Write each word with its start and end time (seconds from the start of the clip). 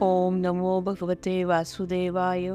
ओम 0.00 0.36
नमो 0.36 0.80
भगवते 0.80 1.44
वासुदेवाय. 1.44 2.48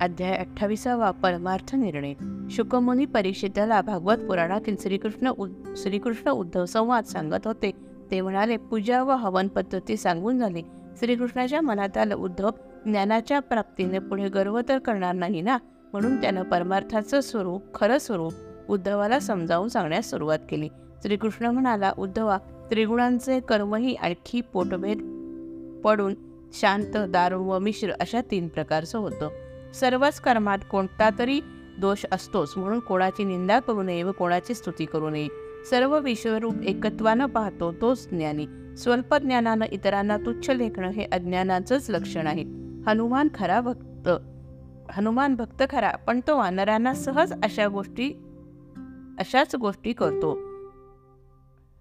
अध्याय 0.00 0.36
अठ्ठावीसावा 0.36 1.10
परमार्थ 1.10 1.74
निर्णय. 1.74 2.14
शुकमुनी 2.50 3.06
परीक्षिताला 3.06 3.80
भागवत 3.80 4.16
पुराणातील 4.16 4.76
श्रीकृष्ण 4.80 5.30
उद 5.38 5.74
श्रीकृष्ण 5.76 6.30
उद्धव 6.30 6.64
संवाद 6.64 7.04
सांगत 7.04 7.46
होते. 7.46 7.72
ते 8.10 8.20
म्हणाले 8.20 8.56
पूजा 8.56 9.02
व 9.02 9.10
हवन 9.10 9.48
पद्धती 9.48 9.96
सांगून 9.96 10.38
झाली. 10.38 10.62
श्रीकृष्णाच्या 11.00 11.60
मनात 11.60 11.96
आलं 11.96 12.16
उद्धव 12.16 12.50
ज्ञानाच्या 12.84 13.40
प्राप्तीने 13.40 13.98
पुढे 13.98 14.28
गर्व 14.28 14.60
तर 14.68 14.78
करणार 14.78 15.14
नाही 15.14 15.40
ना? 15.40 15.58
म्हणून 15.92 16.20
त्यानं 16.20 16.42
परमार्थाचं 16.42 17.20
स्वरूप 17.20 17.62
खरं 17.74 17.98
स्वरूप 17.98 18.32
उद्धवाला 18.68 19.20
समजावून 19.20 19.68
सांगण्यास 19.68 20.10
सुरुवात 20.10 20.38
केली. 20.50 20.68
श्रीकृष्ण 21.02 21.46
म्हणाला 21.46 21.92
उद्धवा 21.98 22.38
त्रिगुणांचे 22.70 23.40
कर्मही 23.40 23.94
आणखी 23.94 24.40
पोटभेद 24.40 25.12
पडून 25.84 26.14
शांत 26.60 26.96
दारू 26.96 27.44
व 27.44 27.58
मिश्र 27.58 27.90
अशा 28.00 28.20
तीन 28.30 28.48
प्रकारचं 28.48 28.98
होतं. 28.98 29.28
सर्वच 29.74 30.20
कर्मात 30.20 30.58
कोणता 30.70 31.10
तरी 31.18 31.40
दोष 31.78 32.04
असतोच 32.12 32.54
म्हणून 32.56 32.78
कोणाची 32.78 33.24
निंदा 33.24 33.60
करू 33.60 33.82
नये 33.82 34.02
व 34.02 34.12
कोणाची 34.12 34.54
स्तुती 34.54 34.84
करू 34.84 35.10
नये. 35.10 35.28
सर्व 35.70 35.98
विश्वरूप 35.98 36.62
एकत्वानं 36.62 37.26
पाहतो 37.26 37.72
तोच 37.72 38.08
ज्ञानी. 38.10 38.46
स्वल्प 38.76 39.14
ज्ञानानं 39.14 39.66
इतरांना 39.72 40.16
तुच्छ 40.16 40.50
लेखणं 40.50 40.88
हे 40.88 41.04
अज्ञानाचंच 41.12 41.90
लक्षण 41.90 42.26
आहे. 42.26 42.42
हनुमान 42.86 43.28
खरा 43.34 43.60
भक्त 43.60 44.08
हनुमान 44.92 45.34
भक्त 45.34 45.62
खरा 45.70 45.90
पण 45.90 46.20
तो 46.26 46.38
वानरांना 46.38 46.94
सहज 46.94 47.32
अशा 47.32 47.68
गोष्टी 47.68 48.10
अशाच 49.18 49.56
गोष्टी 49.56 49.92
करतो. 49.92 50.34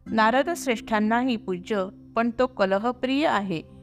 नारद 0.06 0.50
श्रेष्ठांनाही 0.58 1.36
पूज्य 1.36 1.88
पण 2.16 2.30
तो 2.40 2.48
कलहप्रिय 2.48 3.28
आहे. 3.28 3.75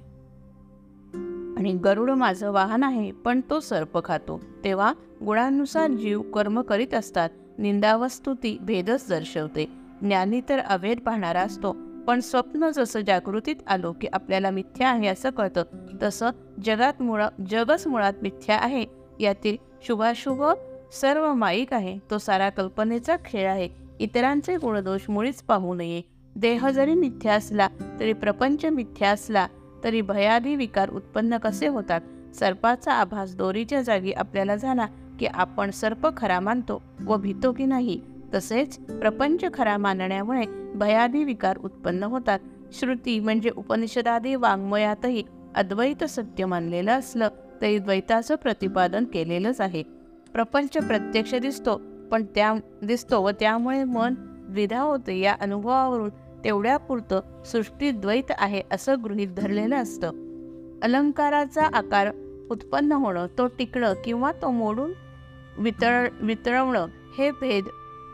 आणि 1.63 1.73
गरुड 1.73 2.11
माझं 2.11 2.51
वाहन 2.53 2.83
आहे 2.83 3.13
पण 3.13 3.41
तो 3.51 3.61
सर्प 3.61 4.05
खातो. 4.05 4.41
तेव्हा 4.65 4.93
गुणानुसार 5.25 5.91
जीव 5.91 6.21
कर्म 6.23 6.61
करीत 6.61 6.95
असतात. 6.95 7.31
निंदा 7.59 7.97
व 7.97 8.07
स्तुती 8.09 8.59
भेदच 8.61 9.09
दर्शवते. 9.09 9.67
ज्ञानी 10.03 10.41
तर 10.49 10.59
अभेद 10.59 11.01
पाहणारा 11.01 11.41
असतो 11.41 11.77
पण 12.07 12.21
स्वप्न 12.21 12.71
जसं 12.71 13.01
जागृतीत 13.07 13.57
आलो 13.67 13.93
की 14.01 14.09
आपल्याला 14.13 14.51
मिथ्या 14.51 14.89
आहे 14.89 15.07
असं 15.07 15.31
कळतं 15.31 15.63
तसं 16.03 16.31
जगात 16.65 17.03
मुळा 17.03 17.29
जगच 17.51 17.87
मुळात 17.87 18.13
मिथ्या 18.23 18.57
आहे. 18.57 18.85
यातील 19.21 19.57
शुभाशुभ 19.83 20.43
सर्व 20.93 21.33
माईक 21.33 21.73
आहे. 21.73 21.99
तो 22.11 22.19
सारा 22.19 22.51
कल्पनेचा 22.51 23.17
खेळ 23.25 23.51
आहे. 23.51 23.69
इतरांचे 24.01 24.57
गुणदोष 24.57 25.01
मुळीच 25.09 25.43
पाहू 25.43 25.75
नये. 25.75 26.03
देह 26.37 26.69
जरी 26.69 26.95
मिथ्या 26.95 27.35
असला 27.35 27.69
तरी 28.01 28.13
प्रपंच 28.13 28.65
मिथ्या 28.65 29.11
असला 29.11 29.47
तरी 29.85 30.01
भयादी 30.01 30.57
विकार 30.57 30.91
उत्पन्न 30.91 31.39
कसे 31.39 31.67
होतात? 31.67 32.01
सर्पाचा 32.35 32.93
आभास 32.93 33.37
दोरीच्या 33.37 33.83
जागी 33.83 34.13
आपल्याला 34.13 34.57
झाला 34.57 34.87
की 35.21 35.27
आपण 35.27 35.71
सर्प 35.71 36.17
खरा 36.17 36.41
मानतो 36.41 36.83
व 37.05 37.17
भीतो 37.17 37.53
की 37.53 37.65
नाही. 37.65 38.01
तसेच 38.35 38.79
प्रपंच 38.79 39.45
खरा 39.55 39.77
मानण्यामुळे 39.77 40.73
भयादी 40.75 41.25
विकार 41.25 41.59
उत्पन्न 41.59 42.03
होतात. 42.03 42.39
श्रुती 42.73 43.21
म्हणजे 43.21 43.51
उपनिषदादी 43.57 44.35
वाङ्मयातही 44.35 45.23
अद्वैत 45.55 46.05
सत्य 46.05 46.45
मानलेलं 46.45 46.99
असलं 46.99 47.29
तरी 47.61 47.79
द्वैताचं 47.79 48.35
प्रतिपादन 48.35 49.05
केलेलंच 49.05 49.61
आहे. 49.61 49.83
प्रपंच 50.33 50.71
प्रत्यक्ष 50.71 51.35
दिसतो 51.35 51.81
पण 52.11 52.25
त्या 52.35 52.55
दिसतो 52.83 53.23
व 53.23 53.31
त्यामुळे 53.31 53.85
मन 53.85 54.15
द्विधा 54.19 54.81
होते 54.81 55.19
या 55.19 55.37
अनुभवावरून 55.41 56.11
तेवढ्यापुरतं 56.45 57.43
सृष्टी 57.45 57.91
द्वैत 57.91 58.33
आहे 58.39 58.63
असं 58.73 59.05
गृहीत 59.05 59.29
धरलेलं 59.29 59.77
असतं. 59.77 60.11
अलंकाराचा 60.83 61.65
आकार 61.73 62.11
उत्पन्न 62.51 62.93
होणं 62.93 63.27
तो 63.39 63.47
टिकणं 63.47 63.95
किंवा 64.05 64.33
तो 64.33 64.51
मोडून 64.51 64.93
वितळ 65.59 66.09
वितळवणं 66.21 66.87
हे 67.19 67.31
भेद 67.31 67.65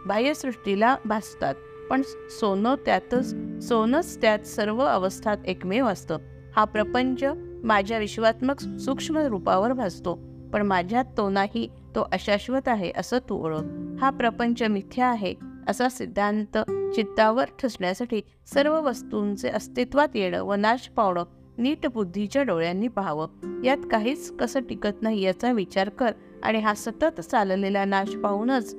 बाह्यसृष्टीला 0.06 0.96
भासतात. 1.04 1.54
पण 1.90 2.02
सोनं 2.40 2.74
त्यातच 2.86 3.34
सोनंच 3.68 4.20
त्यात 4.20 4.38
सर्व 4.38 4.78
अवस्थात 4.78 5.36
एकमेव 5.46 5.86
असतं. 5.86 6.18
हा 6.56 6.64
प्रपंच 6.64 7.24
माझ्या 7.64 7.98
विश्वात्मक 7.98 8.60
सूक्ष्म 8.60 9.16
रूपावर 9.16 9.72
भासतो. 9.72 10.18
पण 10.52 10.62
माझ्यात 10.62 11.04
तो 11.16 11.28
नाही 11.30 11.68
तो 11.94 12.08
अशाश्वत 12.12 12.68
आहे 12.68 12.92
असं 12.96 13.18
तू 13.18 13.44
ओळख. 13.44 13.62
हा 14.00 14.10
प्रपंच 14.10 14.62
मिथ्या 14.62 15.06
आहे 15.06 15.34
असा 15.68 15.88
सिद्धांत 15.88 16.58
चित्तावर 16.94 17.44
ठसण्यासाठी 17.58 18.20
सर्व 18.54 18.80
वस्तूंचे 18.80 19.48
अस्तित्वात 19.48 20.08
येणं 20.14 20.42
व 20.42 20.54
नाश 20.54 20.88
पावणं 20.88 21.24
नीट 21.58 21.86
बुद्धीच्या 21.86 22.42
डोळ्यांनी 22.42 22.88
पाहावं. 22.88 23.28
यात 23.64 23.76
काहीच 23.90 24.36
कसं 24.36 24.60
टिकत 24.60 25.02
नाही 25.02 25.22
याचा 25.22 25.52
विचार 25.52 25.88
कर 25.88 26.12
आणि 26.42 26.58
हा 26.58 26.74
सतत 26.74 27.20
चाललेला 27.20 27.84
नाश 27.84 28.16
पाहूनच 28.16 28.76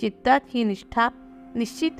चित्तात 0.00 0.40
ही 0.54 0.64
निष्ठा 0.64 1.08
निश्चित 1.54 1.90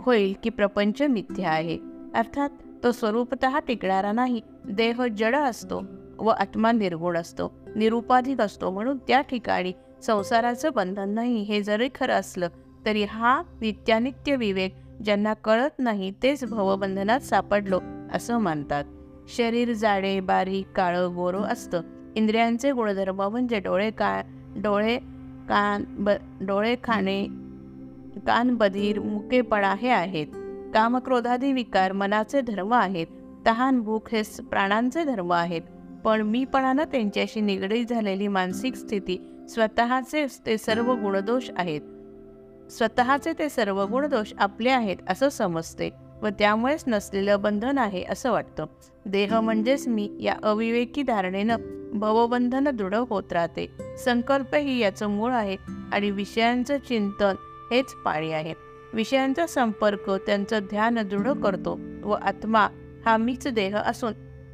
होईल 0.00 0.34
की 0.42 0.50
प्रपंच 0.50 1.02
मिथ्या 1.02 1.50
आहे. 1.50 1.78
अर्थात 2.14 2.50
तो 2.82 2.92
स्वरूपत 2.92 3.46
टिकणारा 3.68 4.12
नाही 4.12 4.40
देह 4.70 5.06
जड 5.16 5.34
असतो 5.34 5.82
व 6.18 6.28
आत्मा 6.28 6.72
निर्गुण 6.72 7.16
असतो 7.16 7.52
निरुपाधिक 7.76 8.40
असतो 8.40 8.70
म्हणून 8.70 8.98
त्या 8.98 9.20
ठिकाणी 9.20 9.72
संसाराचं 10.02 10.70
बंधन 10.74 11.08
नाही 11.08 11.42
हे 11.42 11.62
जरी 11.62 11.88
खरं 11.94 12.12
असलं 12.12 12.48
तरी 12.88 13.04
हा 13.04 13.42
नित्यानित्य 13.60 14.36
विवेक 14.36 14.74
ज्यांना 15.04 15.34
कळत 15.34 15.78
नाही 15.78 16.12
तेच 16.22 16.44
भवबंधनात 16.44 17.20
सापडलो 17.20 17.80
असं 18.12 18.38
मानतात. 18.38 18.84
शरीर 19.36 19.72
जाडे 19.72 20.20
बारीक 20.20 20.66
काळं 20.76 21.14
गोरं 21.14 21.42
असतं. 21.42 21.82
इंद्रियांचे 22.16 22.72
गुणधर्म 22.72 23.22
म्हणजे 23.22 23.60
डोळे 23.60 23.90
का 23.90 24.22
डोळे 24.56 24.98
कान 25.48 25.84
ब 25.88 26.10
डोळे 26.40 26.76
खाणे 26.84 27.24
कान 28.26 28.54
बधीर 28.54 29.00
मुकेपणा 29.00 29.74
हे 29.74 29.88
आहेत. 29.88 30.26
कामक्रोधादी 30.74 31.52
विकार 31.52 31.92
मनाचे 31.92 32.40
धर्म 32.40 32.72
आहेत. 32.72 33.06
तहान 33.46 33.80
भूक 33.80 34.08
हे 34.12 34.22
प्राणांचे 34.22 35.04
धर्म 35.04 35.32
आहेत. 35.32 35.62
पण 36.04 36.20
मीपणानं 36.20 36.84
त्यांच्याशी 36.84 37.40
निगडीत 37.40 37.86
झालेली 37.90 38.28
मानसिक 38.28 38.74
स्थिती 38.74 39.46
स्वतःचे 39.48 40.26
ते 40.46 40.58
सर्व 40.58 40.94
गुणदोष 40.94 41.50
आहेत. 41.56 41.80
स्वतःचे 42.70 43.32
ते 43.38 43.48
सर्व 43.48 43.84
गुणदोष 43.86 44.32
आपले 44.38 44.70
आहेत 44.70 44.96
असं 45.08 45.28
समजते 45.28 45.90
व 46.22 46.28
त्यामुळेच 46.28 46.84
नसलेलं 46.86 47.40
बंधन 47.40 47.78
आहे 47.78 48.04
असं 48.10 48.32
वाटतं. 48.32 48.66
देह 49.06 49.40
म्हणजेच 49.40 49.88
मी 49.88 50.10
या 50.20 50.36
अविवेकी 50.42 51.02
धारणेनं 51.02 51.56
भवबंधन 51.94 52.68
दृढ 52.68 52.94
होत 52.94 53.32
राहते. 53.32 53.66
संकल्प 54.04 54.54
ही 54.54 54.78
याचं 54.78 55.06
मूळ 55.06 55.32
आहे 55.32 55.56
आणि 55.92 56.10
विषयांचं 56.10 56.76
चिंतन 56.78 57.34
हेच 57.72 57.94
पाळी 58.04 58.32
आहे. 58.32 58.54
विषयांचा 58.92 59.46
संपर्क 59.46 60.10
त्यांचं 60.10 60.58
ध्यान 60.58 60.98
दृढ 61.04 61.28
करतो 61.28 61.78
व 62.04 62.10
आत्मा 62.12 62.68
हा 63.06 63.16
मीच 63.16 63.48
देह 63.48 63.76
असून 63.76 64.12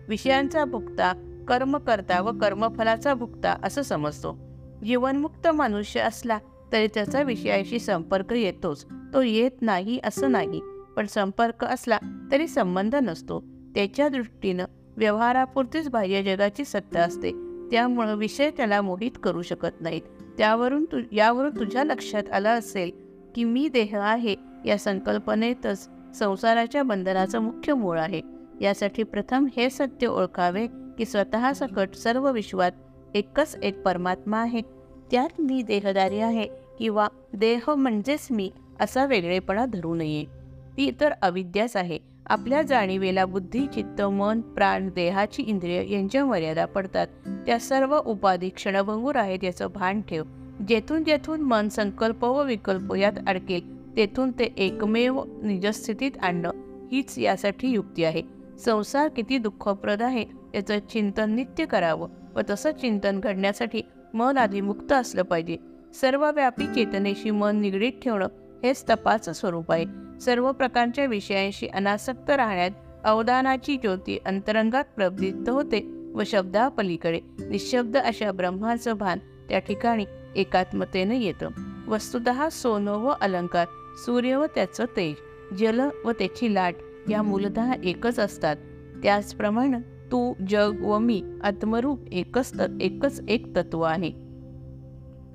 विषयांचा 0.09 0.65
भुक्ता 0.65 1.13
कर्म 1.49 1.77
करता 1.77 2.21
व 2.21 2.31
कर्मफलाचा 2.41 3.15
भुक्ता 3.15 3.57
असं 3.63 3.83
समजतो. 3.83 4.39
जीवनमुक्त 4.85 5.49
मनुष्य 5.49 6.01
असला 6.01 6.39
तरी 6.75 6.87
त्याचा 6.87 7.23
विषयाशी 7.23 7.79
संपर्क 7.79 8.33
येतोच. 8.33 8.87
तो 9.15 9.23
येत 9.23 9.51
नाही 9.61 10.01
असं 10.05 10.33
नाही 10.33 10.61
पण 10.97 11.07
संपर्क 11.07 11.65
असला 11.65 11.99
तरी 12.33 12.49
संबंध 12.49 12.95
नसतो. 12.95 13.45
त्याच्या 13.75 14.09
दृष्टीनं 14.09 14.65
व्यवहारापुरतीच 14.97 15.89
बाह्य 15.89 16.23
जगाची 16.23 16.65
सत्ता 16.65 17.01
असते. 17.01 17.31
त्यामुळं 17.71 18.15
विषय 18.15 18.51
त्याला 18.51 18.81
मोहित 18.83 19.11
करू 19.23 19.43
शकत 19.43 19.81
नाहीत. 19.81 20.03
त्यावरून 20.39 20.85
तु 20.85 21.01
यावरून 21.13 21.59
तुझ्या 21.59 21.85
लक्षात 21.85 22.31
आलं 22.33 22.49
असेल 22.49 22.91
की 23.35 23.45
मी 23.45 23.69
देह 23.69 23.99
आहे 23.99 24.37
या 24.67 24.79
संकल्पनेतच 24.79 25.89
संसाराच्या 26.15 26.83
बंधनाचं 26.83 27.39
मुख्य 27.39 27.75
मूळ 27.75 27.99
आहे. 27.99 28.21
यासाठी 28.61 29.03
प्रथम 29.03 29.47
हे 29.57 29.71
सत्य 29.71 30.07
ओळखावे 30.07 30.67
की 30.67 31.05
स्वतः 31.05 31.53
सकट 31.53 31.95
सर्व 31.95 32.33
विश्वात 32.33 32.73
एकच 33.15 33.57
एक 33.63 33.83
परमात्मा 33.83 34.39
आहे. 34.39 34.61
त्यात 35.11 35.29
मी 35.39 35.63
देहदारी 35.63 36.19
आहे. 36.19 36.64
किंवा 36.79 37.09
देह 37.33 37.71
म्हणजेच 37.71 38.29
मी 38.31 38.51
असा 38.81 39.07
वेगळेपणा 39.07 39.67
धरू 39.67 39.95
नये. 39.95 40.25
ती 40.77 40.91
तर 41.01 41.13
अविद्याच 41.23 41.77
आहे. 41.77 41.99
आपल्या 42.27 42.63
जाणीवेला 42.63 43.25
बुद्धी 43.25 43.67
चित्त 43.67 44.03
मन 44.03 44.41
प्राण 44.41 44.89
देहाची 44.89 45.43
इंद्रिय 45.43 45.93
यांच्या 45.93 46.25
मर्यादा 46.25 46.65
पडतात. 46.67 47.07
त्या 47.47 47.59
सर्व 47.59 48.01
उपाधी 48.07 48.49
क्षणभंगूर 48.49 49.17
आहेत 49.17 49.45
याचं 49.45 49.67
भान 49.75 50.01
ठेव. 50.01 50.25
जेथून 50.69 51.05
जेथून 51.05 51.41
मन 51.41 51.69
संकल्प 51.69 52.25
व 52.25 52.45
विकल्प 52.45 52.95
यात 52.95 53.13
अडकेल 53.27 53.97
तेथून 53.97 54.31
ते 54.31 54.45
एकमेव 54.57 55.23
निजस्थितीत 55.43 56.11
आणणं 56.23 56.51
हीच 56.93 57.19
यासाठी 57.19 57.69
युक्ती 57.69 58.05
आहे. 58.05 58.23
संसार 58.59 59.09
किती 59.09 59.39
दुःखप्रद 59.39 60.03
आहे 60.03 60.25
याचं 60.55 60.79
चिंतन 60.79 61.35
नित्य 61.35 61.65
करावं 61.65 62.09
व 62.35 62.41
तसं 62.51 62.71
चिंतन 62.71 63.21
घडण्यासाठी 63.21 63.83
मन 64.15 64.39
आधी 64.39 64.61
मुक्त 64.61 64.93
असलं 64.93 65.23
पाहिजे. 65.23 65.57
सर्वव्यापी 66.01 66.67
चेतनेशी 66.67 67.31
मन 67.31 67.57
निगडीत 67.57 67.93
ठेवणं 68.05 68.27
हेच 68.65 68.85
तपाचं 68.89 69.33
स्वरूप 69.33 69.73
आहे. 69.73 69.85
सर्व 70.21 70.53
प्रकारच्या 70.53 71.05
विषयांशी 71.07 71.67
अनासक्त 71.67 72.31
राहण्यात 72.31 72.71
अवदानाची 73.05 73.77
ज्योती 73.77 74.19
अंतरंगात 74.27 74.85
प्रबलित 74.97 75.49
होते 75.49 76.11
व 76.15 76.23
शब्दापलीकडे 76.27 77.21
निशब्द 77.49 77.97
अशा 77.97 78.33
ब्रह्माचं 78.33 78.93
भान 78.93 79.19
त्या 79.49 79.59
ठिकाणी 79.59 80.05
एकात्मतेने 80.37 81.21
येतं. 81.21 81.49
वस्तुत 81.89 82.53
सोनं 82.53 82.93
व 82.93 83.13
अलंकार 83.21 83.67
सूर्य 83.97 84.37
व 84.37 84.47
त्याचं 84.55 84.85
तेज 84.97 85.15
जल 85.55 85.81
व 86.05 86.11
त्याची 86.11 86.55
लाट 86.55 86.75
या 87.11 87.23
मूलतः 87.23 87.73
एकच 87.85 88.19
असतात. 88.19 88.57
त्याचप्रमाणे 89.03 89.79
तू 90.13 90.35
जग 90.49 90.81
व 90.81 90.99
मी 90.99 91.23
आत्मरूप 91.43 91.99
एकच 92.13 92.53
एकच 92.81 93.21
एक 93.29 93.57
तत्व 93.57 93.81
आहे. 93.81 94.24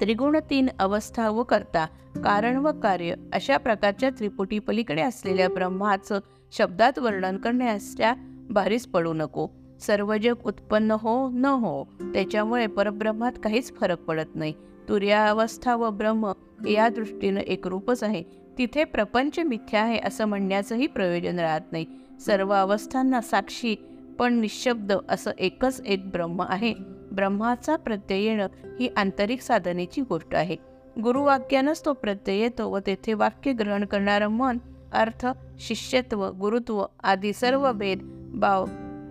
त्रिगुण 0.02 0.38
तीन 0.50 0.70
अवस्था 0.80 1.30
व 1.30 1.44
करता 1.44 1.86
कारण 2.24 2.56
व 2.56 2.72
कार्य 2.84 3.14
अशा 3.34 3.58
प्रकारच्या 3.58 4.10
त्रिपुटी 4.10 4.60
पलीकडे 4.60 5.02
असलेल्या 5.02 5.50
ब्रह्माचं 5.50 6.20
शब्दात 6.52 7.00
वर्णन 7.00 7.38
करण्यास 7.38 7.98
त्या 7.98 8.14
भारीच 8.50 8.88
पडू 8.88 9.14
नको. 9.14 9.48
सर्व 9.80 10.16
जग 10.18 10.34
उत्पन्न 10.46 10.92
हो 10.92 11.30
न 11.30 11.46
हो 11.46 11.84
त्याच्यामुळे 12.02 12.68
परब्रह्मात 12.68 13.32
काहीच 13.44 13.76
फरक 13.76 14.00
पडत 14.00 14.36
नाही. 14.36 14.54
तुर्यावस्था 14.90 15.76
व 15.76 15.90
ब्रह्म 15.90 16.32
या 16.68 16.90
दृष्टीनं 16.90 17.40
एक 17.40 17.68
रूपच 17.68 18.04
आहे. 18.04 18.24
तिथे 18.58 18.84
प्रपंच 18.84 19.40
मिथ्या 19.40 19.82
आहे 19.82 20.00
असं 20.04 20.26
म्हणण्याचंही 20.26 20.88
प्रयोजन 20.88 21.40
राहत 21.40 21.72
नाही. 21.72 21.86
सर्व 22.26 22.54
अवस्थांना 22.54 23.22
साक्षी 23.22 23.76
पण 24.20 24.34
निशब्द 24.34 24.94
असं 25.10 25.32
एकच 25.40 25.82
एक 25.86 26.10
ब्रह्म 26.10 26.42
आहे. 26.50 26.74
ब्रह्माचा 27.20 27.76
प्रत्यय 27.76 28.24
येणं 28.24 28.48
ही 28.80 28.90
आंतरिक 28.98 29.42
साधनेची 29.42 30.02
गोष्ट 30.02 30.36
आहे. 30.36 30.56
गुरुवाक्यानंच 31.04 31.86
तो 31.86 31.94
प्रत्यय 31.94 32.40
येतो 32.40 32.70
व 32.70 32.80
तेथे 32.80 33.14
वाक्य 33.14 33.54
ग्रहण 33.54 33.86
करणारं 33.86 34.28
मन 34.28 34.58
अर्थ 34.94 35.28
शिष्यत्व 35.60 36.30
गुरुत्व 36.32 36.86
आदी 37.04 37.34
सर्व 37.34 37.72
भेद 37.72 38.00
भाव 38.34 38.66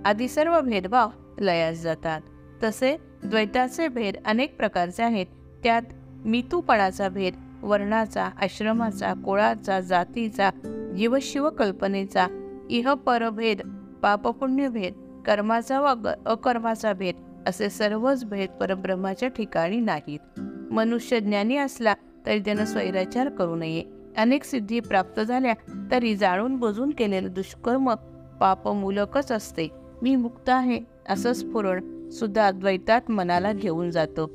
आदी 0.04 0.28
सर्व 0.28 0.60
भेदभाव 0.60 1.08
लयास 1.40 1.82
जातात. 1.82 2.20
तसे 2.64 2.96
द्वैताचे 3.24 3.88
भेद 3.88 4.14
अनेक 4.24 4.56
प्रकारचे 4.56 5.02
आहेत. 5.02 5.26
त्यात 5.62 5.82
मितूपणाचा 6.24 7.08
भेद 7.08 7.34
वर्णाचा 7.62 8.24
आश्रमाचा 8.24 9.12
कुळाचा 9.14 9.80
जातीचा 9.80 10.50
जीवशिव 10.96 11.50
कल्पनेचा 11.50 12.26
इह 12.70 12.92
परभेद 12.94 13.60
पापपुण्य 14.02 14.68
भेद 14.68 15.22
कर्माचा 15.26 15.80
व 15.80 16.08
अकर्माचा 16.26 16.92
भेद 16.92 17.14
असे 17.46 17.70
सर्वच 17.70 18.24
भेद 18.24 18.50
परब्रह्माच्या 18.50 19.28
ठिकाणी 19.28 19.80
नाहीत. 19.80 20.40
मनुष्य 20.72 21.20
ज्ञानी 21.20 21.56
असला 21.56 21.94
तरी 22.26 22.38
त्यानं 22.38 22.64
स्वैराचार 22.64 23.28
करू 23.28 23.56
नये. 23.56 23.84
अनेक 24.16 24.44
सिद्धी 24.44 24.80
प्राप्त 24.80 25.20
झाल्या 25.20 25.54
तरी 25.90 26.16
जाणून 26.16 26.56
बुजून 26.56 26.90
केलेलं 26.90 27.32
दुष्कर्म 27.32 27.94
पापमूलकच 28.40 29.32
असते. 29.32 29.68
मी 30.02 30.16
मुक्त 30.16 30.48
आहे 30.48 30.80
असं 31.08 31.32
स्फुरण 31.32 32.08
सुद्धा 32.08 32.50
द्वैतात 32.50 33.10
मनाला 33.10 33.52
घेऊन 33.52 33.90
जातो. 33.90 34.30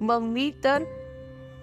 मग 0.00 0.20
मी 0.20 0.50
तर 0.64 0.84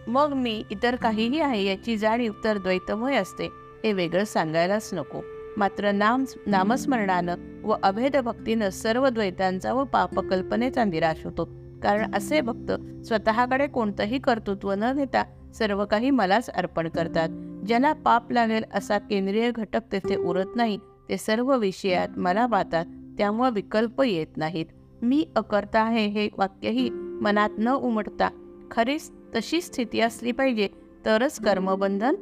मग 0.08 0.34
मी 0.34 0.64
इतर 0.72 0.96
काहीही 0.96 1.40
आहे 1.40 1.64
याची 1.64 1.98
जाणीव 1.98 2.32
तर 2.44 2.58
द्वैतमय 2.58 3.16
असते 3.16 3.46
हे 3.84 3.94
वेगळं 3.94 4.24
सांगायलाच 4.24 4.94
नको. 4.94 5.22
मात्र 5.58 5.92
नाम 5.92 6.24
नामस्मरणानं 6.48 7.36
व 7.64 7.76
अभेद 7.84 8.16
भक्तीनं 8.18 8.70
सर्व 8.70 9.10
द्वैतांचा 9.10 9.74
व 9.74 9.84
पापकल्पनेचा 9.84 10.84
निराश 10.84 11.26
होतो. 11.26 11.50
कारण 11.84 12.16
असे 12.16 12.42
भक्त 12.42 12.72
स्वतःकडे 13.06 13.68
कोणतंही 13.68 14.20
कर्तृत्व 14.20 14.74
न 14.78 14.94
घेता 14.94 15.24
सर्व 15.54 15.86
काही 15.86 16.10
मलाच 16.10 16.50
अर्पण 16.50 16.88
करतात. 16.90 17.30
ज्यांना 17.66 17.94
पाप 17.94 18.32
लागेल 18.32 18.64
असा 18.74 18.98
केंद्रीय 18.98 19.52
घटक 19.52 19.82
तेथे 19.92 20.16
उरत 20.16 20.56
नाही 20.56 20.78
ते 21.10 21.18
सर्व 21.18 21.58
विषयात 21.58 22.18
मला 22.18 22.46
पाहतात 22.46 22.86
त्यामुळे 23.18 23.50
विकल्प 23.52 24.02
येत 24.02 24.38
नाहीत. 24.38 24.66
मी 25.02 25.26
अकर्ता 25.36 25.82
आहे 25.82 26.06
हे 26.06 26.30
वाक्यही 26.38 26.90
मनात 26.90 27.50
न 27.58 27.70
उमटता 27.70 28.30
खरीच 28.72 29.12
तशी 29.36 29.62
स्थिती 29.62 30.00
असली 30.00 30.32
पाहिजे 30.32 30.68
तरच 31.06 31.40
कर्मबंधन 31.40 32.16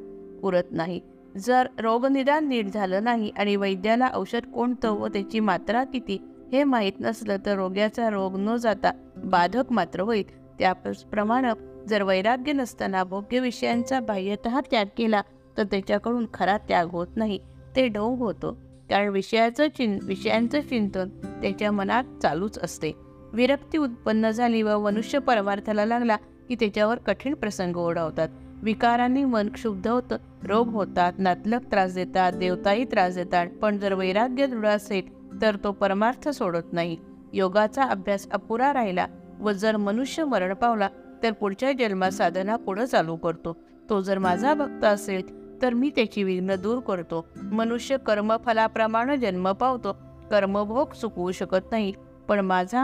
उरत 0.43 0.71
नाही. 0.71 0.99
जर 1.37 1.67
रोगनिदान 1.79 2.47
नीट 2.47 2.67
झालं 2.73 3.03
नाही 3.03 3.31
आणि 3.37 3.55
वैद्याला 3.55 4.09
औषध 4.13 4.45
कोणतं 4.45 4.91
व 4.91 5.07
त्याची 5.07 5.39
मात्रा 5.39 5.83
किती 5.83 6.17
हे 6.51 6.63
माहीत 6.63 6.93
नसलं 6.99 7.35
तर 7.45 7.55
रोग्याचा 7.55 8.09
रोग 8.09 8.33
न 8.37 8.55
जाता 8.55 8.91
बाधक 9.25 9.71
मात्र 9.71 9.99
होईल. 9.99 10.57
त्याप्रमाणे 10.59 11.49
जर 11.89 12.01
वैराग्य 12.01 12.53
नसताना 12.53 13.03
भोग्य 13.03 13.39
विषयांचा 13.39 13.99
बाह्यत 13.99 14.47
त्याग 14.71 14.85
केला 14.97 15.21
तर 15.57 15.63
त्याच्याकडून 15.63 16.25
खरा 16.33 16.57
त्याग 16.57 16.87
होत 16.87 17.07
नाही 17.15 17.39
ते 17.75 17.87
ढोंग 17.87 18.17
होतो. 18.17 18.51
कारण 18.89 19.09
विषयाचं 19.09 19.67
चिं 19.67 19.97
विषयांचं 20.03 20.61
चिंतन 20.61 21.09
त्याच्या 21.41 21.71
मनात 21.71 22.03
चालूच 22.21 22.59
असते. 22.63 22.91
विरक्ती 23.33 23.77
उत्पन्न 23.77 24.29
झाली 24.29 24.61
व 24.61 24.79
मनुष्य 24.79 25.19
परमार्थाला 25.19 25.85
लागला 25.85 26.15
की 26.47 26.55
त्याच्यावर 26.55 26.97
कठीण 26.97 27.33
प्रसंग 27.33 27.75
ओढवतात. 27.75 28.29
विकारांनी 28.63 29.23
मन 29.25 29.49
क्षुब्ध 29.49 29.87
होतं. 29.87 30.17
रोग 30.43 30.67
होतात 30.67 31.13
नातलक 31.17 31.61
त्रास 31.71 31.93
देतात 31.93 32.33
देवताही 32.33 32.83
त्रास 32.83 33.15
देतात 33.15 33.47
पण 33.61 33.77
जर 33.77 33.93
वैराग्य 33.93 34.47
दृढ 34.47 34.65
असेल 34.65 35.41
तर 35.41 35.55
तो 35.63 35.71
परमार्थ 35.71 36.29
सोडत 36.29 36.73
नाही. 36.73 36.97
योगाचा 37.33 37.83
अभ्यास 37.83 38.27
अपुरा 38.29 38.73
राहिला 38.73 39.07
व 39.39 39.51
जर 39.51 39.77
मनुष्य 39.77 40.23
मरण 40.23 40.53
पावला 40.53 40.89
तर 41.23 41.31
पुढच्या 41.31 41.71
जन्मात 41.71 42.11
साधना 42.11 42.55
पुढं 42.55 42.85
चालू 42.85 43.15
करतो. 43.15 43.55
तो 43.89 44.01
जर 44.01 44.17
माझा 44.17 44.53
भक्त 44.53 44.83
असेल 44.85 45.61
तर 45.61 45.73
मी 45.73 45.89
त्याची 45.89 46.23
विघ्न 46.23 46.55
दूर 46.55 46.79
करतो. 46.79 47.25
मनुष्य 47.51 47.97
कर्मफलाप्रमाणे 47.97 49.17
जन्म 49.17 49.51
पावतो. 49.51 49.93
कर्मभोग 50.31 50.93
चुकवू 51.01 51.31
शकत 51.31 51.71
नाही 51.71 51.93
पण 52.27 52.39
माझा 52.39 52.83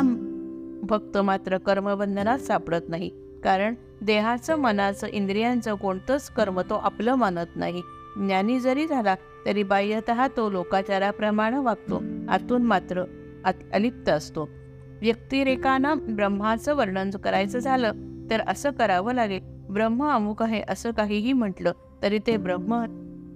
भक्त 0.83 1.17
मात्र 1.17 1.57
कर्मबंधनात 1.57 2.39
सापडत 2.39 2.89
नाही. 2.89 3.09
कारण 3.43 3.75
देहाचं 4.01 4.55
मनाचं 4.55 5.07
इंद्रियांचं 5.07 5.75
कोणतंच 5.75 6.29
कर्म 6.29 6.61
तो 6.61 6.75
आपलं 6.75 7.15
मानत 7.15 7.55
नाही. 7.55 7.81
ज्ञानी 8.15 8.59
जरी 8.59 8.87
झाला 8.87 9.15
तरी 9.45 9.63
बाह्यत 9.63 10.11
तो 10.37 10.49
लोकाचाराप्रमाणे 10.49 11.57
वागतो. 11.57 12.01
आतून 12.29 12.63
मात्र 12.63 13.03
अलिप्त 13.73 14.09
असतो. 14.09 14.49
व्यक्तिरेखानं 15.01 15.97
ब्रह्माचं 16.15 16.75
वर्णन 16.75 17.09
करायचं 17.09 17.59
झालं 17.59 17.91
तर 18.29 18.41
असं 18.47 18.71
करावं 18.71 19.13
लागेल. 19.13 19.39
ब्रह्म 19.69 20.07
अमुक 20.09 20.43
आहे 20.43 20.61
असं 20.69 20.91
काहीही 20.91 21.33
म्हटलं 21.33 21.71
तरी 22.01 22.19
ते 22.27 22.37
ब्रह्म 22.37 22.85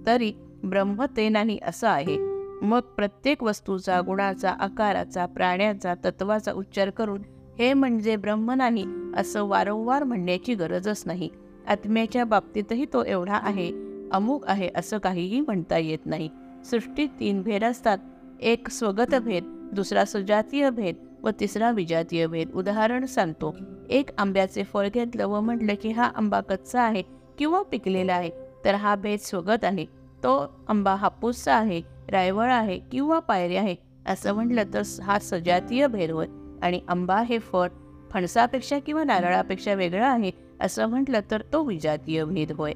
तरी 0.06 0.32
ब्रह्म 0.64 1.04
ते 1.16 1.28
नाही 1.28 1.58
असं 1.66 1.88
आहे. 1.88 2.16
मग 2.62 2.80
प्रत्येक 2.80 3.42
वस्तूचा 3.42 4.00
गुणाचा 4.00 4.50
आकाराचा 4.50 5.26
प्राण्याचा 5.26 5.94
तत्वाचा 6.04 6.52
उच्चार 6.52 6.90
करून 6.90 7.22
हे 7.58 7.72
म्हणजे 7.72 8.16
ब्रह्म 8.16 8.50
नाही 8.50 8.84
असं 9.16 9.44
वारंवार 9.48 10.04
म्हणण्याची 10.04 10.54
गरजच 10.54 11.02
नाही. 11.06 11.28
आत्म्याच्या 11.68 12.24
बाबतीतही 12.24 12.84
तो 12.92 13.04
एवढा 13.04 13.38
आहे 13.42 13.70
अमुक 14.12 14.46
आहे 14.46 14.68
असं 14.76 14.98
काहीही 14.98 15.40
म्हणता 15.40 15.78
येत 15.78 16.06
नाही. 16.06 16.28
सृष्टीत 16.70 17.08
तीन 17.20 17.42
भेद 17.42 17.64
असतात. 17.64 17.98
एक 18.40 18.68
स्वगत 18.68 19.14
भेद 19.14 19.44
दुसरा 19.72 20.04
सुजातीय 20.04 20.70
भेद 20.70 20.96
व 21.22 21.30
तिसरा 21.40 21.70
विजातीय 21.70 22.26
भेद. 22.26 22.50
उदाहरण 22.54 23.06
सांगतो. 23.06 23.54
एक 23.90 24.10
आंब्याचे 24.18 24.62
फळ 24.62 24.88
घेतलं 24.88 25.26
व 25.26 25.40
म्हटलं 25.40 25.74
की 25.82 25.90
हा 25.90 26.10
आंबा 26.16 26.40
कच्चा 26.40 26.82
आहे 26.82 27.02
किंवा 27.38 27.62
पिकलेला 27.62 28.14
आहे 28.14 28.30
तर 28.64 28.74
हा 28.74 28.94
भेद 28.94 29.18
स्वगत 29.18 29.64
आहे. 29.64 29.84
तो 30.24 30.36
आंबा 30.68 30.94
हापूसचा 30.94 31.54
आहे 31.54 31.80
रायवळ 32.10 32.50
आहे 32.50 32.78
किंवा 32.92 33.18
पायरी 33.18 33.56
आहे 33.56 33.74
असं 34.06 34.34
म्हटलं 34.34 34.62
तर 34.74 34.82
हा 35.02 35.18
सजातीय 35.18 35.86
भेद 35.86 36.10
होय 36.10 36.26
आणि 36.64 36.80
आंबा 36.88 37.20
हे 37.20 37.38
फळ 37.38 37.68
फणसापेक्षा 38.10 38.78
किंवा 38.78 39.04
नारळापेक्षा 39.04 39.74
वेगळं 39.74 40.06
आहे 40.06 40.30
असं 40.60 40.86
म्हटलं 40.86 41.20
तर 41.30 41.42
तो 41.52 41.64
विजातीय 41.64 42.24
भेद 42.24 42.52
होय. 42.52 42.72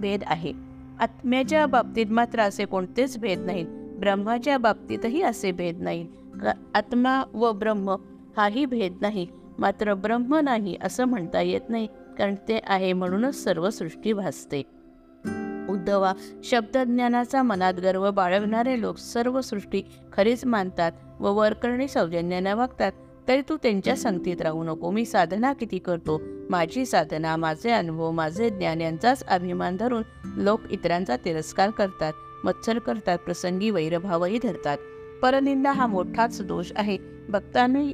भेद 0.00 0.22
आहे. 0.26 0.52
आत्म्याच्या 1.00 1.66
बाबतीत 1.66 2.06
मात्र 2.06 2.40
असे 2.40 2.64
कोणतेच 2.64 3.18
भेद 3.18 3.38
नाहीत. 3.38 3.66
ब्रह्माच्या 3.98 4.58
बाबतीतही 4.58 5.22
असे 5.22 5.52
भेद 5.52 5.78
नाहीत. 5.80 6.06
आत्मा 6.74 7.22
व 7.34 7.52
ब्रह्म 7.52 7.96
हाही 8.36 8.66
भेद 8.66 8.98
नाही. 9.00 9.26
मात्र 9.58 9.94
ब्रह्म 9.94 10.36
नाही 10.36 10.76
असं 10.82 11.04
म्हणता 11.04 11.40
येत 11.40 11.60
नाही 11.68 11.86
कारण 12.18 12.34
ते 12.34 12.60
आहे 12.66 12.92
म्हणूनच 12.92 13.44
सर्व 13.44 13.70
सृष्टी 13.70 14.12
भासते. 14.12 14.62
उद्धवा 15.68 16.12
शब्दज्ञानाचा 16.44 17.42
मनात 17.42 17.74
गर्व 17.74 18.10
बाळगणारे 18.10 18.80
लोक 18.80 18.98
सर्व 18.98 19.40
सृष्टी 19.40 19.82
खरीच 20.12 20.44
मानतात 20.44 20.92
व 21.20 21.32
वरकरणी 21.32 21.88
सौजन्याने 21.88 22.52
वागतात. 22.52 22.92
तरी 23.28 23.42
तू 23.48 23.56
त्यांच्या 23.56 23.96
संगतीत 23.96 24.40
राहू 24.40 24.64
नको. 24.64 24.90
मी 24.90 25.04
साधना 25.04 25.52
किती 25.52 25.78
करतो? 25.78 26.20
माझी 26.50 26.86
साधना 26.86 27.36
माझे 27.36 27.70
अनुभव 27.70 28.10
माझे 28.10 28.50
ज्ञान 28.50 28.80
यांचाच 28.80 29.24
अभिमान 29.24 29.76
धरून 29.76 30.02
लोक 30.36 30.60
इतरांचा 30.70 31.16
तिरस्कार 31.16 31.70
करतात 31.70 32.12
मत्सर 32.44 32.78
करतात 32.78 33.18
प्रसंगी 33.18 33.70
वैरभावही 33.70 34.38
धरतात. 34.42 34.78
परनिंदा 35.22 35.72
हा 35.72 35.86
मोठाच 35.86 36.42
दोष 36.42 36.72
आहे. 36.76 36.98
भक्तांनी 37.28 37.92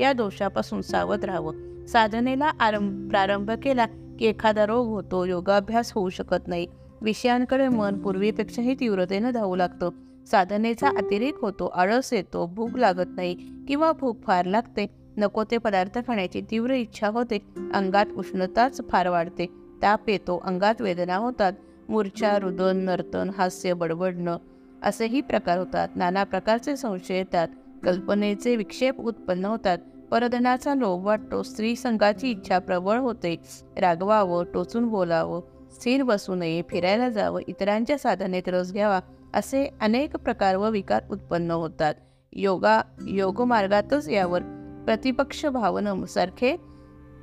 या 0.00 0.12
दोषापासून 0.12 0.82
सावध 0.82 1.24
राहावं. 1.24 1.86
साधनेला 1.86 2.50
आरंभ 2.60 3.10
प्रारंभ 3.10 3.50
केला 3.50 3.86
की 4.18 4.26
एखादा 4.26 4.66
रोग 4.66 4.86
होतो 4.86 5.24
योगाभ्यास 5.24 5.92
होऊ 5.92 6.08
शकत 6.08 6.48
नाही. 6.48 6.66
विषयांकडे 7.00 7.68
मन 7.68 7.98
पूर्वीपेक्षाही 7.98 8.74
तीव्रतेनं 8.74 9.30
धावू 9.30 9.56
लागतं. 9.56 9.90
साधनेचा 10.30 10.88
अतिरेक 10.88 11.38
होतो 11.42 11.66
आळस 11.66 12.12
येतो 12.12 12.46
भूक 12.46 12.76
लागत 12.76 13.14
नाही 13.16 13.34
किंवा 13.68 13.92
भूक 13.92 14.22
फार 14.22 14.44
लागते. 14.44 14.86
नको 15.16 15.44
ते 15.50 15.58
पदार्थ 15.58 15.98
खाण्याची 16.06 16.40
तीव्र 16.50 16.74
इच्छा 16.74 17.08
होते 17.08 17.38
अंगात 17.74 18.06
उष्णताच 18.16 18.80
फार 18.90 19.08
वाढते. 19.08 19.46
ताप 19.82 20.08
येतो 20.08 20.40
अंगात 20.44 20.80
वेदना 20.80 21.16
होतात 21.16 21.52
मूर्छा 21.88 22.38
रुदन 22.38 22.76
नर्तन 22.76 23.30
हास्य 23.36 23.72
बडबडणं 23.72 24.36
असेही 24.82 25.20
प्रकार 25.20 25.58
होतात. 25.58 25.88
नाना 25.96 26.24
प्रकारचे 26.24 26.76
संशय 26.76 27.16
येतात 27.16 27.48
कल्पनेचे 27.84 28.56
विक्षेप 28.56 29.00
उत्पन्न 29.00 29.44
होतात. 29.44 29.78
परधनाचा 30.10 30.74
लोभ 30.74 31.04
वाटतो 31.06 31.42
स्त्री 31.42 31.74
संघाची 31.76 32.30
इच्छा 32.30 32.58
प्रबळ 32.58 32.98
होते. 32.98 33.36
रागवावं 33.76 34.44
टोचून 34.54 34.88
बोलावं 34.88 35.40
स्थिर 35.74 36.02
बसू 36.02 36.34
नये 36.34 36.62
फिरायला 36.70 37.08
जावं 37.08 37.40
इतरांच्या 37.48 37.98
साधनेत 37.98 38.48
रस 38.48 38.72
घ्यावा 38.72 39.00
असे 39.36 39.68
अनेक 39.80 40.16
प्रकार 40.16 40.56
व 40.56 40.70
विकार 40.70 41.02
उत्पन्न 41.10 41.50
होतात. 41.50 41.94
योगा 42.32 42.80
योगमार्गातच 43.06 44.08
यावर 44.08 44.42
प्रतिपक्ष 44.86 45.46
भावनसारखे 45.46 46.56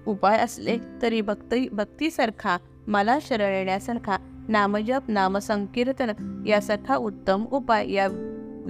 उपाय 0.08 0.40
असले 0.40 0.78
तरी 1.02 1.22
भक्ती 1.22 1.70
भक्तीसारखा 1.70 2.58
मला 2.88 3.18
शरण 3.22 3.54
येण्यासारखा 3.54 4.18
नामजप 4.48 5.02
नामसंकीर्तन 5.08 6.44
यासारखा 6.48 6.96
उत्तम 6.96 7.46
उपाय 7.52 7.92
या 7.92 8.08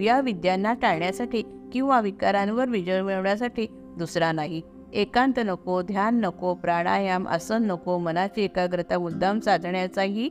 या 0.02 0.20
विद्यांना 0.22 0.74
टाळण्यासाठी 0.74 1.42
किंवा 1.74 2.02
विकारांवर 2.02 2.70
विजय 2.70 3.02
मिळवण्यासाठी 3.02 3.68
दुसरा 3.98 4.32
नाही. 4.32 4.62
एकांत 4.94 5.40
नको 5.46 5.82
ध्यान 5.82 6.20
नको 6.20 6.54
प्राणायाम 6.54 7.28
आसन 7.28 7.64
नको 7.64 7.98
मनाची 7.98 8.42
एकाग्रता 8.42 9.00
मुद्दाम 9.00 9.40
साधण्याचाही 9.40 10.30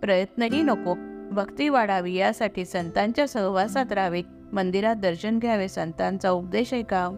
प्रयत्नही 0.00 0.62
नको. 0.62 1.13
भक्ती 1.34 1.68
वाढावी 1.68 2.14
यासाठी 2.14 2.64
संतांच्या 2.64 3.28
सहवासात 3.28 3.92
राहावे. 3.92 4.22
मंदिरात 4.52 4.96
दर्शन 4.96 5.38
घ्यावे. 5.38 5.68
संतांचा 5.68 6.30
उपदेश 6.30 6.74
ऐका 6.74 7.08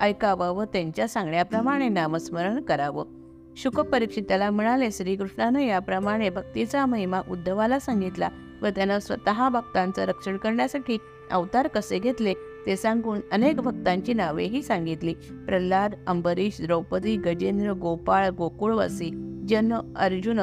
ऐकावा 0.00 0.50
व 0.50 0.64
त्यांच्या 0.64 1.08
सांगण्याप्रमाणे 1.08 1.88
नामस्मरण 1.88 2.62
करावं. 2.62 3.04
शुक 3.56 3.80
परीक्षिताला 3.80 4.50
म्हणाले 4.50 4.90
श्रीकृष्णानं 4.90 5.60
याप्रमाणे 5.60 6.30
भक्तीचा 6.30 6.86
महिमा 6.86 7.20
उद्धवाला 7.30 7.78
सांगितला 7.78 8.28
व 8.62 8.66
त्यानं 8.66 8.98
स्वतः 8.98 9.48
भक्तांचं 9.48 10.02
रक्षण 10.02 10.36
करण्यासाठी 10.36 10.98
अवतार 11.30 11.66
कसे 11.66 11.98
घेतले 11.98 12.34
ते 12.66 12.76
सांगून 12.76 13.20
अनेक 13.32 13.56
भक्तांची 13.56 14.14
नावेही 14.14 14.62
सांगितली. 14.62 15.14
प्रल्हाद 15.46 15.94
अंबरीश 16.06 16.60
द्रौपदी 16.60 17.16
गजेंद्र 17.16 17.72
गोपाळ 17.72 18.28
गोकुळवासी 18.28 19.10
जन 19.48 19.72
अर्जुन 19.96 20.38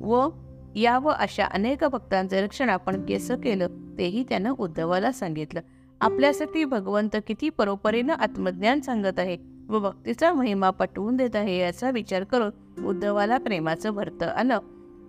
व 0.00 0.28
या 0.74 0.98
व 0.98 1.08
अशा 1.08 1.44
अनेक 1.44 1.84
भक्तांचे 1.84 2.40
रक्षण 2.42 2.68
आपण 2.68 3.06
केसं 3.06 3.40
केलं 3.40 3.66
तेही 3.98 4.24
त्यानं 4.28 4.54
उद्धवाला 4.58 5.12
सांगितलं. 5.12 5.60
आपल्यासाठी 6.00 6.64
भगवंत 6.64 7.16
किती 7.26 7.48
परोपरीनं 7.48 8.14
आत्मज्ञान 8.14 8.80
सांगत 8.80 9.18
आहे 9.18 9.36
व 9.68 9.78
भक्तीचा 9.78 10.32
महिमा 10.32 10.70
पटवून 10.70 11.16
देत 11.16 11.36
आहे 11.36 11.58
याचा 11.58 11.90
विचार 11.90 12.24
करून 12.24 12.84
उद्धवाला 12.84 13.38
प्रेमाचं 13.38 13.94
भरतं 13.94 14.26
आलं. 14.26 14.58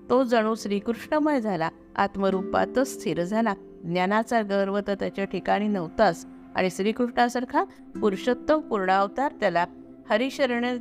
तो 0.09 0.23
जणू 0.23 0.55
श्रीकृष्णमय 0.55 1.41
झाला 1.41 1.69
आत्मरूपातच 1.95 2.99
स्थिर 2.99 3.23
झाला. 3.23 3.53
ज्ञानाचा 3.83 4.41
गर्व 4.41 4.79
तर 4.87 4.95
त्याच्या 4.95 5.25
ठिकाणी 5.25 5.67
नव्हताच 5.67 6.27
आणि 6.55 6.69
श्रीकृष्णासारखा 6.69 7.63
पुरुषोत्तम 8.01 8.59
पूर्णावतार 8.59 9.31
त्याला 9.39 9.65
हरिशरण 10.09 10.77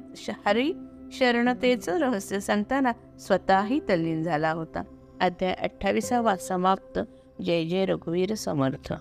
हरी 0.47 0.73
शरणतेचं 1.19 1.99
रहस्य 1.99 2.41
सांगताना 2.41 2.93
स्वतःही 3.19 3.81
तल्लीन 3.81 4.23
झाला 4.23 4.51
होता. 4.51 4.83
अध्याय 5.21 5.53
अठ्ठावीसावा 5.53 6.37
समाप्त. 6.37 6.99
जय 7.43 7.65
जय 7.65 7.87
रघुवीर 7.87 8.35
समर्थ. 8.35 8.95